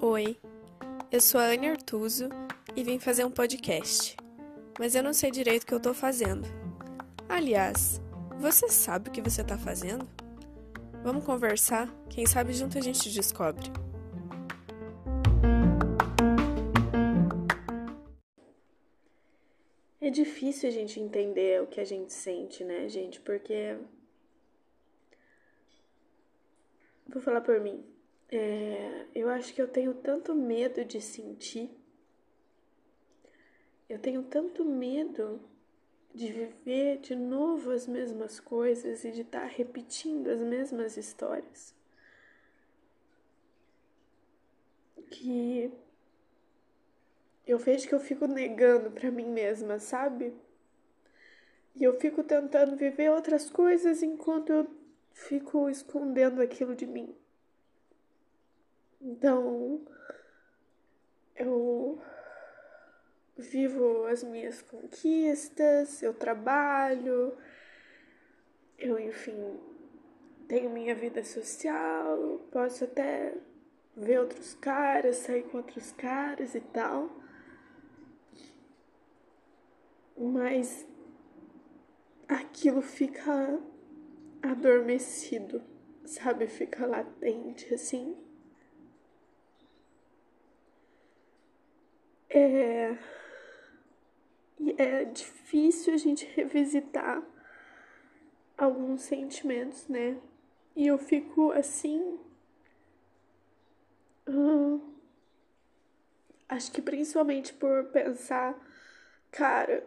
Oi, 0.00 0.36
eu 1.12 1.20
sou 1.20 1.40
a 1.40 1.44
Anne 1.44 1.68
Artuso 1.68 2.28
e 2.74 2.82
vim 2.82 2.98
fazer 2.98 3.24
um 3.24 3.30
podcast, 3.30 4.16
mas 4.80 4.96
eu 4.96 5.02
não 5.04 5.12
sei 5.12 5.30
direito 5.30 5.62
o 5.62 5.66
que 5.66 5.74
eu 5.74 5.78
tô 5.78 5.94
fazendo. 5.94 6.48
Aliás, 7.28 8.00
você 8.40 8.68
sabe 8.68 9.10
o 9.10 9.12
que 9.12 9.22
você 9.22 9.44
tá 9.44 9.56
fazendo? 9.56 10.08
Vamos 11.04 11.24
conversar? 11.24 11.88
Quem 12.10 12.26
sabe 12.26 12.52
junto 12.52 12.76
a 12.76 12.80
gente 12.80 13.12
descobre. 13.12 13.70
É 20.00 20.10
difícil 20.10 20.68
a 20.68 20.72
gente 20.72 20.98
entender 20.98 21.62
o 21.62 21.68
que 21.68 21.80
a 21.80 21.84
gente 21.84 22.12
sente, 22.12 22.64
né, 22.64 22.88
gente? 22.88 23.20
Porque. 23.20 23.78
Vou 27.12 27.20
falar 27.20 27.42
por 27.42 27.60
mim. 27.60 27.84
É, 28.30 29.04
eu 29.14 29.28
acho 29.28 29.52
que 29.52 29.60
eu 29.60 29.68
tenho 29.68 29.92
tanto 29.92 30.34
medo 30.34 30.82
de 30.82 30.98
sentir, 30.98 31.70
eu 33.86 33.98
tenho 33.98 34.22
tanto 34.22 34.64
medo 34.64 35.38
de 36.14 36.32
viver 36.32 36.98
de 37.00 37.14
novo 37.14 37.70
as 37.70 37.86
mesmas 37.86 38.40
coisas 38.40 39.04
e 39.04 39.10
de 39.10 39.20
estar 39.20 39.42
tá 39.42 39.46
repetindo 39.46 40.28
as 40.28 40.40
mesmas 40.40 40.96
histórias, 40.96 41.74
que 45.10 45.70
eu 47.46 47.58
vejo 47.58 47.86
que 47.86 47.94
eu 47.94 48.00
fico 48.00 48.26
negando 48.26 48.90
para 48.90 49.10
mim 49.10 49.30
mesma, 49.30 49.78
sabe? 49.78 50.32
E 51.76 51.84
eu 51.84 52.00
fico 52.00 52.24
tentando 52.24 52.76
viver 52.76 53.10
outras 53.10 53.50
coisas 53.50 54.02
enquanto 54.02 54.50
eu 54.50 54.81
fico 55.28 55.68
escondendo 55.68 56.40
aquilo 56.40 56.74
de 56.74 56.86
mim. 56.86 57.14
Então, 59.00 59.80
eu 61.34 62.00
vivo 63.36 64.04
as 64.06 64.22
minhas 64.22 64.62
conquistas, 64.62 66.02
eu 66.02 66.14
trabalho, 66.14 67.36
eu, 68.78 68.98
enfim, 68.98 69.58
tenho 70.46 70.70
minha 70.70 70.94
vida 70.94 71.24
social, 71.24 72.40
posso 72.50 72.84
até 72.84 73.34
ver 73.96 74.20
outros 74.20 74.54
caras, 74.54 75.16
sair 75.16 75.42
com 75.44 75.58
outros 75.58 75.92
caras 75.92 76.54
e 76.54 76.60
tal. 76.60 77.10
Mas 80.16 80.86
aquilo 82.28 82.82
fica 82.82 83.60
adormecido, 84.42 85.62
sabe? 86.04 86.46
Fica 86.46 86.86
latente 86.86 87.72
assim. 87.72 88.16
É, 92.30 92.96
é 94.78 95.04
difícil 95.04 95.94
a 95.94 95.96
gente 95.96 96.24
revisitar 96.34 97.22
alguns 98.56 99.02
sentimentos, 99.02 99.86
né? 99.88 100.16
E 100.74 100.86
eu 100.86 100.98
fico 100.98 101.52
assim. 101.52 102.18
Acho 106.48 106.70
que 106.72 106.82
principalmente 106.82 107.52
por 107.54 107.84
pensar, 107.86 108.54
cara, 109.30 109.84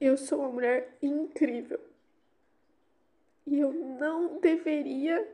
eu 0.00 0.16
sou 0.16 0.40
uma 0.40 0.48
mulher 0.48 0.96
incrível. 1.02 1.80
E 3.46 3.58
eu 3.58 3.72
não 3.72 4.38
deveria 4.40 5.26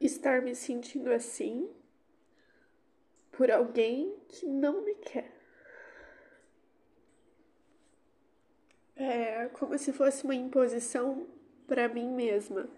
estar 0.00 0.42
me 0.42 0.54
sentindo 0.54 1.12
assim 1.12 1.68
por 3.32 3.50
alguém 3.50 4.14
que 4.28 4.46
não 4.46 4.82
me 4.84 4.94
quer. 4.94 5.32
É 8.96 9.48
como 9.52 9.78
se 9.78 9.92
fosse 9.92 10.24
uma 10.24 10.34
imposição 10.34 11.26
para 11.66 11.88
mim 11.88 12.10
mesma, 12.10 12.68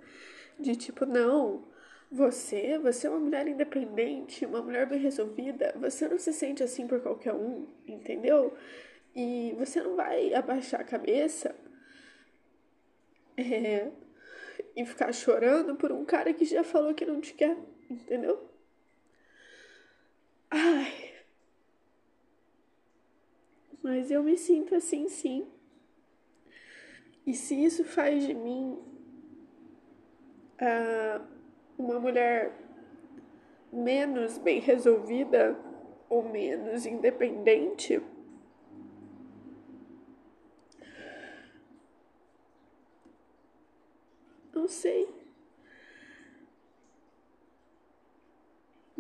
de 0.59 0.77
tipo, 0.77 1.07
não, 1.07 1.65
você, 2.11 2.79
você 2.79 3.07
é 3.07 3.11
uma 3.11 3.21
mulher 3.21 3.47
independente, 3.49 4.45
uma 4.45 4.61
mulher 4.61 4.87
bem 4.87 4.99
resolvida, 4.99 5.73
você 5.79 6.09
não 6.09 6.19
se 6.19 6.33
sente 6.33 6.63
assim 6.63 6.87
por 6.87 7.01
qualquer 7.01 7.33
um, 7.33 7.67
entendeu? 7.87 8.53
E 9.15 9.55
você 9.59 9.81
não 9.81 9.97
vai 9.97 10.35
abaixar 10.35 10.81
a 10.81 10.85
cabeça 10.85 11.55
é, 13.41 13.93
e 14.77 14.85
ficar 14.85 15.13
chorando 15.13 15.75
por 15.77 15.93
um 15.93 16.05
cara 16.05 16.33
que 16.33 16.45
já 16.45 16.63
falou 16.63 16.95
que 16.95 17.07
não 17.07 17.21
te 17.21 17.35
quer, 17.35 17.57
entendeu? 17.89 18.49
Ai. 20.51 21.11
Mas 23.83 24.11
eu 24.11 24.23
me 24.23 24.37
sinto 24.37 24.75
assim, 24.75 25.09
sim. 25.09 25.47
E 27.27 27.35
se 27.35 27.55
isso 27.65 27.85
faz 27.85 28.27
de 28.27 28.35
mim 28.35 28.79
uh, 30.61 31.25
uma 31.79 31.99
mulher 31.99 32.53
menos 33.73 34.37
bem 34.39 34.61
resolvida 34.61 35.57
ou 36.09 36.29
menos 36.29 36.85
independente, 36.87 38.03
não 44.61 44.69
sei. 44.69 45.09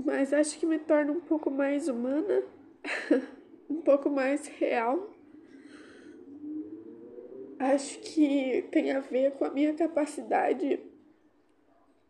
mas 0.04 0.32
acho 0.32 0.58
que 0.58 0.66
me 0.66 0.78
torna 0.78 1.12
um 1.12 1.20
pouco 1.20 1.50
mais 1.50 1.88
humana, 1.88 2.42
um 3.68 3.80
pouco 3.80 4.08
mais 4.10 4.46
real. 4.46 5.10
Acho 7.58 7.98
que 8.00 8.66
tem 8.70 8.92
a 8.92 9.00
ver 9.00 9.32
com 9.32 9.44
a 9.44 9.50
minha 9.50 9.74
capacidade 9.74 10.80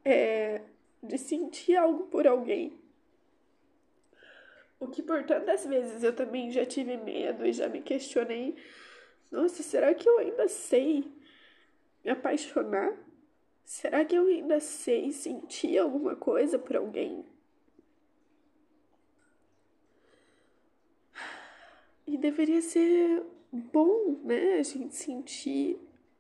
é, 0.04 0.60
de 1.02 1.18
sentir 1.18 1.76
algo 1.76 2.04
por 2.04 2.26
alguém. 2.26 2.78
O 4.78 4.86
que 4.86 5.02
por 5.02 5.24
tantas 5.24 5.66
vezes 5.66 6.02
eu 6.02 6.14
também 6.14 6.50
já 6.50 6.64
tive 6.64 6.96
medo 6.96 7.44
e 7.44 7.52
já 7.52 7.68
me 7.68 7.82
questionei: 7.82 8.56
nossa, 9.30 9.62
será 9.62 9.92
que 9.92 10.08
eu 10.08 10.18
ainda 10.18 10.48
sei 10.48 11.04
me 12.04 12.10
apaixonar? 12.10 12.96
Será 13.70 14.04
que 14.04 14.16
eu 14.16 14.26
ainda 14.26 14.58
sei 14.58 15.12
sentir 15.12 15.78
alguma 15.78 16.16
coisa 16.16 16.58
por 16.58 16.76
alguém? 16.76 17.24
E 22.04 22.18
deveria 22.18 22.60
ser 22.62 23.22
bom, 23.52 24.18
né? 24.24 24.54
A 24.54 24.64
gente 24.64 24.96
sentir 24.96 25.78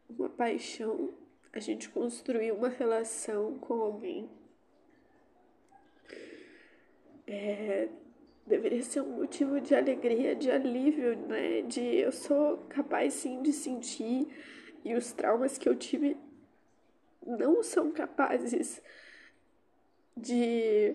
uma 0.08 0.28
paixão, 0.28 1.12
a 1.52 1.58
gente 1.58 1.90
construir 1.90 2.52
uma 2.52 2.68
relação 2.68 3.58
com 3.58 3.74
alguém. 3.82 4.30
É, 7.26 7.88
deveria 8.46 8.82
ser 8.84 9.00
um 9.00 9.16
motivo 9.16 9.60
de 9.60 9.74
alegria, 9.74 10.36
de 10.36 10.52
alívio, 10.52 11.16
né? 11.26 11.62
De 11.62 11.80
eu 11.80 12.12
sou 12.12 12.58
capaz 12.68 13.12
sim 13.12 13.42
de 13.42 13.52
sentir 13.52 14.28
e 14.84 14.94
os 14.94 15.12
traumas 15.12 15.58
que 15.58 15.68
eu 15.68 15.74
tive 15.74 16.16
não 17.24 17.62
são 17.62 17.90
capazes 17.90 18.82
de, 20.16 20.94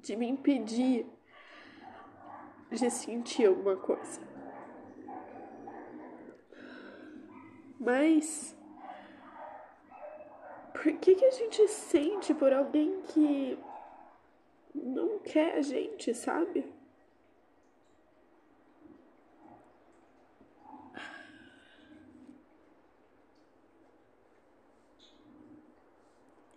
de 0.00 0.16
me 0.16 0.26
impedir 0.28 1.06
de 2.70 2.90
sentir 2.90 3.46
alguma 3.46 3.76
coisa. 3.76 4.20
Mas 7.80 8.56
por 10.72 10.92
que, 10.98 11.14
que 11.14 11.24
a 11.24 11.30
gente 11.30 11.66
sente 11.68 12.34
por 12.34 12.52
alguém 12.52 13.00
que 13.02 13.58
não 14.74 15.18
quer 15.20 15.56
a 15.56 15.62
gente, 15.62 16.14
sabe? 16.14 16.64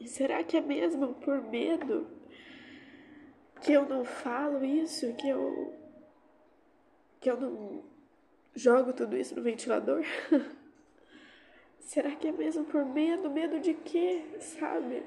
E 0.02 0.08
será 0.08 0.44
que 0.44 0.58
é 0.58 0.62
mesmo 0.62 1.14
por 1.14 1.44
medo 1.44 2.10
que 3.62 3.72
eu 3.72 3.88
não 3.88 4.04
falo 4.04 4.66
isso, 4.66 5.14
que 5.14 5.30
eu 5.30 5.80
que 7.20 7.30
eu 7.30 7.40
não 7.40 7.84
jogo 8.56 8.94
tudo 8.94 9.16
isso 9.16 9.36
no 9.36 9.44
ventilador? 9.44 10.04
Será 11.80 12.16
que 12.16 12.30
é 12.30 12.32
mesmo 12.32 12.66
por 12.66 12.84
medo? 12.84 13.30
Medo 13.30 13.60
de 13.60 13.76
quê, 13.76 14.24
sabe? 14.40 15.04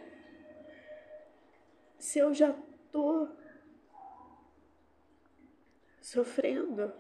Se 1.99 2.21
eu 2.21 2.33
já 2.33 2.55
tô 2.93 3.27
sofrendo 6.01 6.93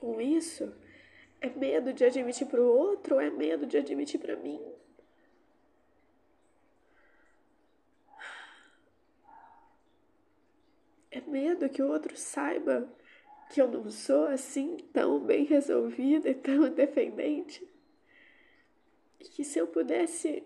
com 0.00 0.20
isso, 0.20 0.74
é 1.40 1.48
medo 1.48 1.92
de 1.92 2.04
admitir 2.04 2.48
para 2.48 2.60
o 2.60 2.66
outro 2.66 3.14
ou 3.14 3.20
é 3.20 3.30
medo 3.30 3.66
de 3.66 3.76
admitir 3.76 4.18
para 4.18 4.34
mim? 4.34 4.60
É 11.10 11.20
medo 11.20 11.68
que 11.68 11.82
o 11.82 11.90
outro 11.90 12.16
saiba 12.16 12.88
que 13.50 13.60
eu 13.60 13.68
não 13.68 13.90
sou 13.90 14.26
assim 14.26 14.76
tão 14.92 15.18
bem 15.18 15.44
resolvida 15.44 16.30
e 16.30 16.34
tão 16.34 16.66
independente. 16.66 17.66
E 19.18 19.24
que 19.24 19.44
se 19.44 19.58
eu 19.58 19.66
pudesse. 19.66 20.44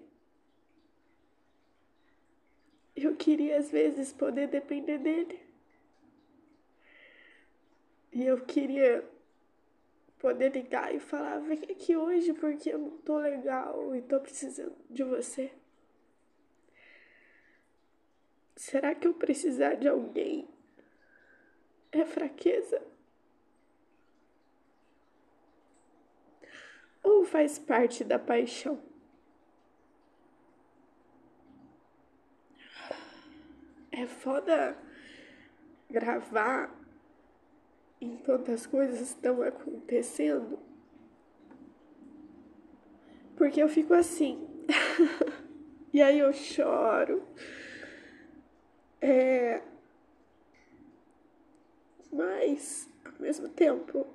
Eu 2.97 3.15
queria 3.15 3.59
às 3.59 3.71
vezes 3.71 4.13
poder 4.13 4.49
depender 4.49 4.99
dele. 4.99 5.39
E 8.13 8.25
eu 8.25 8.41
queria 8.41 9.05
poder 10.19 10.53
ligar 10.53 10.95
e 10.95 10.99
falar: 10.99 11.41
vem 11.41 11.63
aqui 11.65 11.95
hoje 11.95 12.33
porque 12.33 12.71
eu 12.71 12.79
não 12.79 12.97
tô 12.99 13.19
legal 13.19 13.95
e 13.95 14.01
tô 14.01 14.19
precisando 14.19 14.75
de 14.89 15.03
você. 15.03 15.53
Será 18.57 18.95
que 18.95 19.07
eu 19.07 19.15
precisar 19.15 19.75
de 19.75 19.89
alguém 19.89 20.49
é 21.93 22.05
fraqueza? 22.05 22.83
Ou 27.03 27.25
faz 27.25 27.59
parte 27.59 28.03
da 28.03 28.19
paixão? 28.19 28.83
É 33.93 34.07
foda 34.07 34.77
gravar 35.89 36.75
enquanto 38.01 38.51
as 38.51 38.67
coisas 38.67 39.01
estão 39.01 39.43
acontecendo. 39.43 40.59
Porque 43.37 43.63
eu 43.63 43.69
fico 43.69 43.95
assim. 43.95 44.49
e 45.93 46.03
aí 46.03 46.19
eu 46.19 46.33
choro. 46.33 47.23
É... 49.05 49.61
Mas, 52.11 52.89
ao 53.05 53.13
mesmo 53.21 53.51
tempo, 53.51 54.07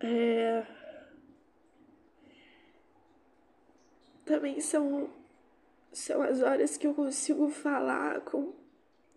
é... 0.00 0.64
também 4.24 4.58
são, 4.62 5.10
são 5.92 6.22
as 6.22 6.40
horas 6.40 6.78
que 6.78 6.86
eu 6.86 6.94
consigo 6.94 7.50
falar 7.50 8.22
com 8.22 8.54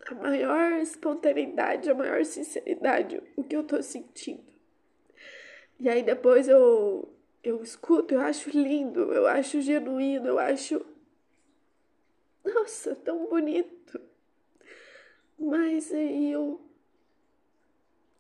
a 0.05 0.15
maior 0.15 0.73
espontaneidade, 0.73 1.89
a 1.89 1.95
maior 1.95 2.25
sinceridade, 2.25 3.23
o 3.37 3.43
que 3.43 3.55
eu 3.55 3.63
tô 3.63 3.81
sentindo. 3.81 4.43
E 5.79 5.87
aí 5.87 6.03
depois 6.03 6.49
eu, 6.49 7.07
eu 7.41 7.63
escuto, 7.63 8.15
eu 8.15 8.19
acho 8.19 8.49
lindo, 8.49 9.13
eu 9.13 9.27
acho 9.27 9.61
genuíno, 9.61 10.27
eu 10.27 10.39
acho. 10.39 10.85
Nossa, 12.53 12.95
tão 12.95 13.27
bonito. 13.27 13.99
Mas 15.37 15.91
aí 15.91 16.31
eu 16.31 16.61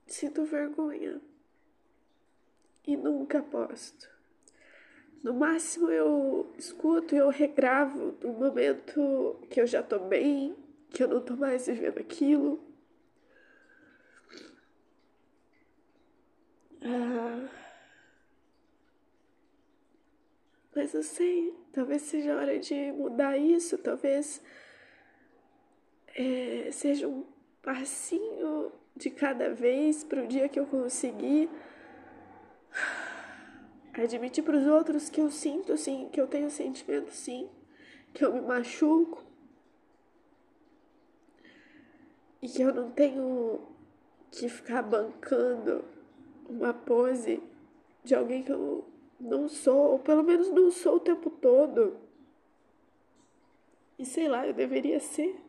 sinto 0.07 0.43
vergonha 0.43 1.21
e 2.85 2.97
nunca 2.97 3.41
posto. 3.41 4.09
No 5.23 5.33
máximo 5.33 5.89
eu 5.91 6.51
escuto 6.57 7.13
e 7.13 7.19
eu 7.19 7.29
regravo 7.29 8.17
no 8.21 8.33
momento 8.33 9.39
que 9.49 9.61
eu 9.61 9.67
já 9.67 9.83
tô 9.83 9.99
bem, 9.99 10.55
que 10.89 11.03
eu 11.03 11.07
não 11.07 11.21
tô 11.21 11.35
mais 11.35 11.67
vivendo 11.67 11.99
aquilo. 11.99 12.59
Ah, 16.83 17.47
mas 20.75 20.93
eu 20.93 21.03
sei, 21.03 21.53
talvez 21.73 22.01
seja 22.03 22.35
hora 22.35 22.57
de 22.59 22.91
mudar 22.93 23.37
isso, 23.37 23.77
talvez 23.77 24.41
é, 26.15 26.69
seja 26.71 27.07
um 27.07 27.25
passinho 27.61 28.71
de 28.95 29.09
cada 29.09 29.53
vez 29.53 30.03
para 30.03 30.23
o 30.23 30.27
dia 30.27 30.49
que 30.49 30.59
eu 30.59 30.65
conseguir 30.65 31.49
admitir 33.93 34.43
para 34.43 34.57
os 34.57 34.65
outros 34.65 35.09
que 35.09 35.19
eu 35.19 35.29
sinto 35.29 35.77
sim, 35.77 36.09
que 36.11 36.19
eu 36.19 36.27
tenho 36.27 36.49
sentimento 36.49 37.11
sim, 37.11 37.49
que 38.13 38.23
eu 38.23 38.33
me 38.33 38.41
machuco, 38.41 39.23
e 42.41 42.47
que 42.47 42.61
eu 42.61 42.73
não 42.73 42.89
tenho 42.89 43.61
que 44.31 44.49
ficar 44.49 44.81
bancando 44.81 45.85
uma 46.49 46.73
pose 46.73 47.41
de 48.03 48.15
alguém 48.15 48.41
que 48.41 48.51
eu 48.51 48.83
não 49.21 49.47
sou, 49.47 49.91
ou 49.91 49.99
pelo 49.99 50.23
menos 50.23 50.49
não 50.49 50.71
sou 50.71 50.95
o 50.95 50.99
tempo 50.99 51.29
todo. 51.29 51.97
E 53.97 54.05
sei 54.05 54.27
lá, 54.27 54.47
eu 54.47 54.53
deveria 54.53 54.99
ser. 54.99 55.39